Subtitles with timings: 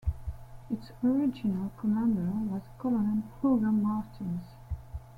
[0.71, 4.55] Its original commander was Colonel Hugo Martinez.